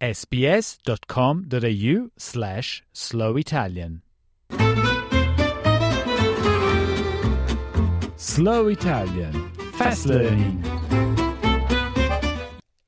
[0.00, 4.02] sbs.com.au slash slow Italian.
[8.16, 9.52] Slow Italian.
[9.74, 10.62] Fast Learning.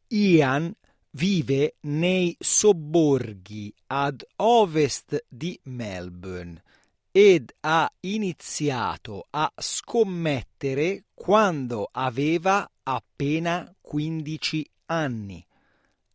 [0.09, 0.75] Ian
[1.11, 6.62] vive nei sobborghi ad ovest di Melbourne
[7.11, 15.47] ed ha iniziato a scommettere quando aveva appena 15 anni.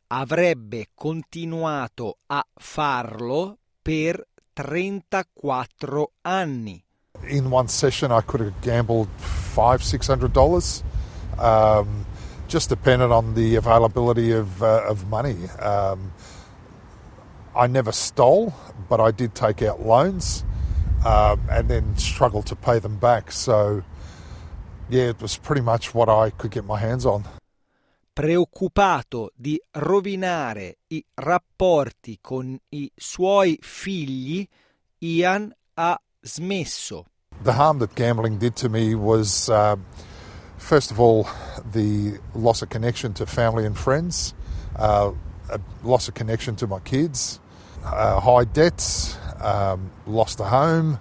[0.10, 6.82] Avrebbe continuato a farlo per 34 anni.
[7.24, 10.84] In one session, I could have gambled five, six hundred dollars.
[11.38, 12.05] Um,
[12.48, 15.49] just depended on the availability of uh, of money.
[15.60, 16.14] Um,
[17.54, 18.54] I never stole,
[18.88, 20.46] but I did take out loans,
[21.05, 23.32] um, and then struggled to pay them back.
[23.32, 23.84] So,
[24.90, 27.26] yeah, it was pretty much what I could get my hands on.
[28.18, 34.43] Preoccupato di rovinare i rapporti con i suoi figli,
[34.98, 37.05] Ian ha smesso.
[37.43, 39.76] The harm that gambling did to me was, uh,
[40.55, 41.27] first of all,
[41.71, 44.34] the loss of connection to family and friends,
[44.79, 45.12] uh,
[45.84, 47.40] loss of connection to my kids,
[47.85, 50.98] uh, high debts, um, lost a home,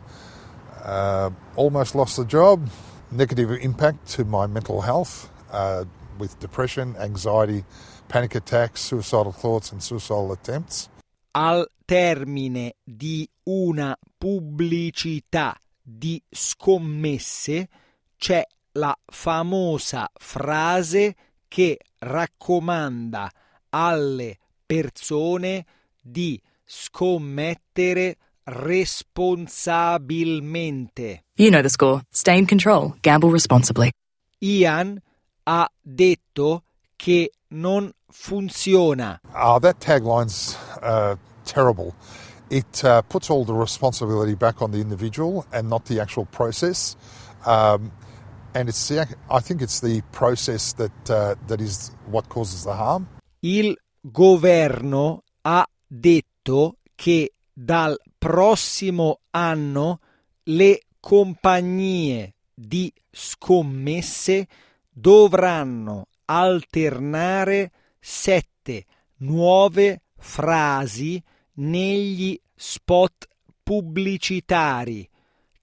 [0.85, 2.69] uh, almost lost a job,
[3.11, 5.85] negative impact to my mental health uh,
[6.19, 7.65] with depression, anxiety,
[8.09, 10.89] panic attacks, suicidal thoughts, and suicidal attempts.
[11.33, 17.69] Al termine di una pubblicità di scommesse
[18.17, 21.15] c'è la famosa frase
[21.49, 23.31] che raccomanda
[23.71, 25.67] alle persone
[26.01, 31.25] di scommettere responsabilmente.
[31.37, 32.03] You know the score.
[32.11, 32.95] Stay in control.
[33.03, 33.91] Gamble responsibly.
[34.43, 35.01] Ian
[35.47, 36.65] ha detto
[36.97, 39.21] che non funziona.
[39.35, 41.95] Uh, that tagline's uh, terrible.
[42.51, 46.97] It uh, puts all the responsibility back on the individual and not the actual process.
[47.45, 47.93] Um,
[48.55, 52.75] and it's the, I think it's the process that uh, that is what causes the
[52.75, 53.07] harm.
[53.43, 60.01] Il governo ha detto che dal prossimo anno
[60.45, 64.49] le compagnie di scommesse
[64.99, 67.71] dovranno alternare
[68.01, 68.87] sette
[69.17, 71.23] nuove frasi
[71.57, 73.29] negli spot
[73.63, 75.07] pubblicitari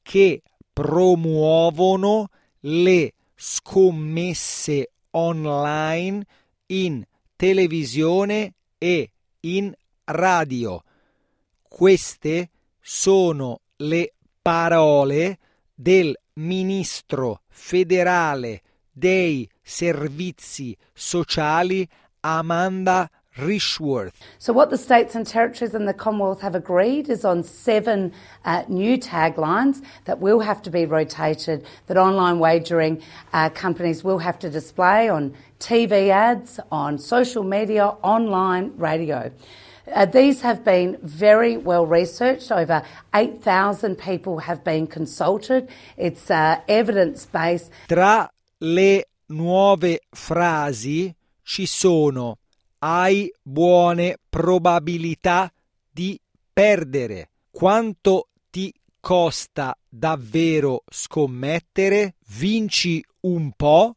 [0.04, 2.30] che promuovono
[2.60, 6.24] le scommesse online
[6.68, 7.04] in
[7.36, 9.12] televisione e
[9.42, 9.74] in
[10.04, 10.84] radio.
[11.68, 15.40] Queste sono le parole
[15.74, 18.62] del ministro federale
[18.94, 21.88] dei servizi sociali
[22.22, 24.14] Amanda Rishworth.
[24.38, 28.14] So, what the states and territories and the Commonwealth have agreed is on seven
[28.46, 33.02] uh, new taglines that will have to be rotated, that online wagering
[33.34, 39.32] uh, companies will have to display on TV ads, on social media, online, radio.
[39.92, 42.52] Uh, these have been very well researched.
[42.52, 42.84] Over
[43.16, 45.70] 8,000 people have been consulted.
[45.98, 47.72] It's uh, evidence based.
[47.90, 48.30] Tra
[48.64, 52.38] le nuove frasi ci sono
[52.80, 55.52] hai buone probabilità
[55.90, 56.20] di
[56.52, 57.30] perdere.
[57.50, 62.16] Quanto ti costa davvero scommettere?
[62.28, 63.96] Vinci un po',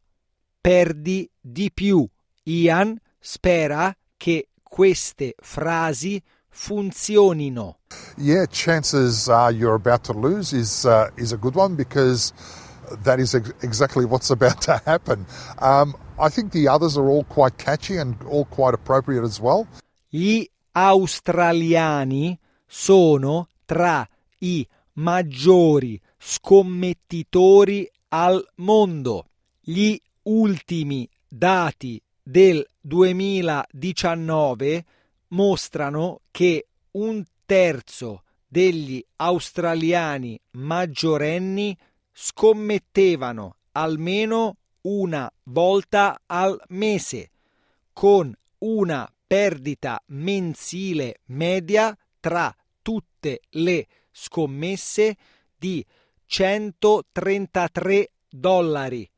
[0.60, 2.06] perdi di più.
[2.44, 7.78] Ian spera che queste frasi funzionino.
[8.16, 12.32] Yeah, chances are you're about to lose is uh, is a good one because
[13.04, 15.26] that is ex- exactly what's about to happen.
[15.58, 19.66] Um, I think the others are all quite catchy and all quite appropriate as well.
[20.08, 29.26] Gli australiani sono tra i maggiori scommettitori al mondo.
[29.60, 34.84] Gli ultimi dati del 2019
[35.28, 41.76] mostrano che un terzo degli australiani maggiorenni
[42.18, 47.30] scommettevano almeno una volta al mese,
[47.92, 55.14] con una perdita mensile media tra tutte le scommesse
[55.58, 55.84] di
[56.24, 59.10] 133 dollari.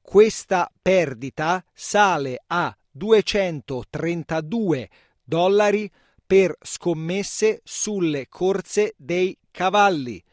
[0.00, 4.88] Questa perdita sale a 232
[5.22, 5.92] dollari
[6.26, 10.24] per scommesse sulle corse dei cavalli.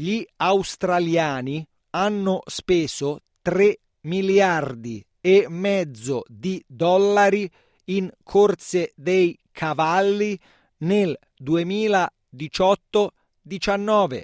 [0.00, 7.46] Gli australiani hanno speso 3 miliardi e mezzo di dollari
[7.84, 10.40] in corse dei cavalli
[10.78, 14.22] nel 2018-19,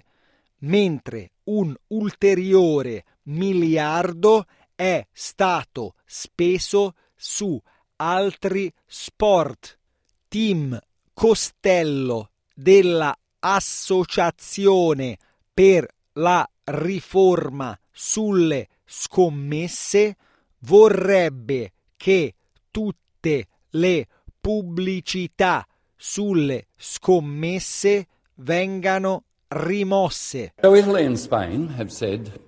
[0.61, 7.61] mentre un ulteriore miliardo è stato speso su
[7.96, 9.78] altri sport.
[10.26, 10.81] Tim
[11.12, 15.19] Costello della Associazione
[15.56, 20.17] per la riforma sulle scommesse
[20.61, 22.35] vorrebbe che
[22.70, 24.06] tutte le
[24.38, 25.67] pubblicità
[25.97, 30.53] sulle scommesse vengano rimosse.
[30.61, 32.38] So Italy and Spain have said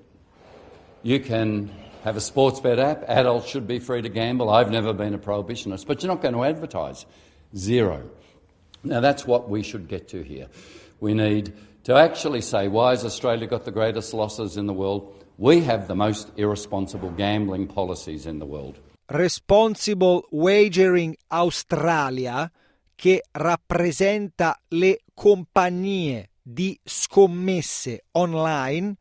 [1.01, 1.71] you can
[2.05, 4.51] have a sports bet app, adults should be free to gamble.
[4.51, 7.07] I've never been a prohibitionist, but you're not going to advertise.
[7.57, 8.03] Zero.
[8.85, 10.49] Now that's what we should get to here.
[11.01, 11.55] We need
[11.89, 15.15] to actually say why has Australia got the greatest losses in the world?
[15.39, 18.79] We have the most irresponsible gambling policies in the world.
[19.09, 22.51] Responsible Wagering Australia,
[22.95, 28.97] che rappresenta le compagnie di scommesse online,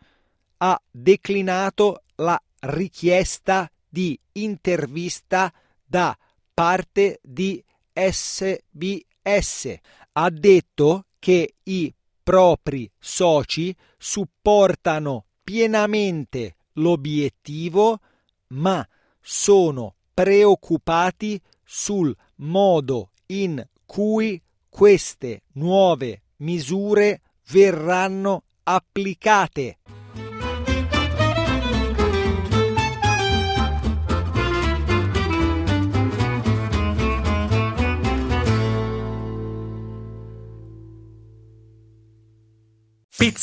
[0.59, 5.51] ha declinato la richiesta di intervista
[5.85, 6.17] da
[6.53, 7.61] parte di
[7.93, 9.75] SBS.
[10.13, 11.93] Ha detto che i
[12.27, 18.01] propri soci supportano pienamente l'obiettivo,
[18.47, 18.85] ma
[19.21, 29.76] sono preoccupati sul modo in cui queste nuove misure verranno applicate.